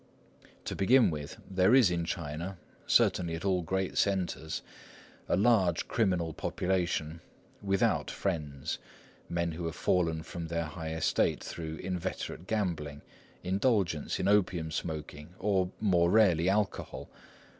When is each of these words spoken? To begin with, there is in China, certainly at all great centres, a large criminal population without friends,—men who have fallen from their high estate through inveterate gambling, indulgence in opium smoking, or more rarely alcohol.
To 0.65 0.75
begin 0.75 1.11
with, 1.11 1.37
there 1.47 1.75
is 1.75 1.91
in 1.91 2.05
China, 2.05 2.57
certainly 2.87 3.35
at 3.35 3.45
all 3.45 3.61
great 3.61 3.99
centres, 3.99 4.63
a 5.29 5.37
large 5.37 5.87
criminal 5.87 6.33
population 6.33 7.21
without 7.61 8.09
friends,—men 8.09 9.51
who 9.51 9.67
have 9.67 9.75
fallen 9.75 10.23
from 10.23 10.47
their 10.47 10.65
high 10.65 10.89
estate 10.95 11.43
through 11.43 11.75
inveterate 11.75 12.47
gambling, 12.47 13.03
indulgence 13.43 14.19
in 14.19 14.27
opium 14.27 14.71
smoking, 14.71 15.35
or 15.37 15.69
more 15.79 16.09
rarely 16.09 16.49
alcohol. 16.49 17.07